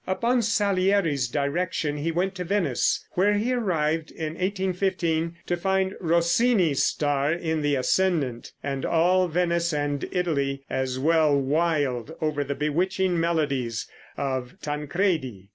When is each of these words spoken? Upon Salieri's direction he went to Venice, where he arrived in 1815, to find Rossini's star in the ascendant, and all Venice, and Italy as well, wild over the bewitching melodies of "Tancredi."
Upon 0.07 0.41
Salieri's 0.41 1.27
direction 1.27 1.97
he 1.97 2.11
went 2.11 2.33
to 2.33 2.43
Venice, 2.43 3.05
where 3.11 3.35
he 3.35 3.53
arrived 3.53 4.09
in 4.09 4.29
1815, 4.33 5.35
to 5.45 5.55
find 5.55 5.93
Rossini's 5.99 6.81
star 6.81 7.31
in 7.31 7.61
the 7.61 7.75
ascendant, 7.75 8.51
and 8.63 8.83
all 8.83 9.27
Venice, 9.27 9.71
and 9.71 10.03
Italy 10.11 10.63
as 10.71 10.97
well, 10.97 11.39
wild 11.39 12.15
over 12.19 12.43
the 12.43 12.55
bewitching 12.55 13.19
melodies 13.19 13.87
of 14.17 14.55
"Tancredi." 14.63 15.49